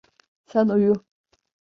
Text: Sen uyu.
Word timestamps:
Sen 0.45 0.69
uyu. 0.69 0.95